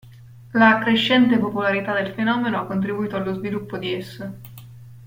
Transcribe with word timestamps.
La 0.53 0.79
crescente 0.79 1.37
popolarità 1.37 1.93
del 1.93 2.15
fenomeno 2.15 2.59
ha 2.59 2.65
contribuito 2.65 3.17
allo 3.17 3.35
sviluppo 3.35 3.77
di 3.77 3.93
esso. 3.93 4.35